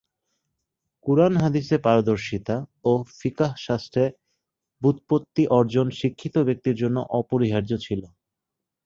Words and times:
কুরআন-হাদীসে 1.05 1.77
পারদর্শিতা 1.77 2.55
ও 2.85 2.91
ফিক্হশাস্ত্রে 3.19 4.03
বুৎপত্তি 4.81 5.43
অর্জন 5.57 5.87
শিক্ষিত 5.99 6.35
ব্যক্তির 6.47 6.75
জন্য 6.75 6.97
অপরিহার্য 7.19 7.71
ছিল। 7.85 8.01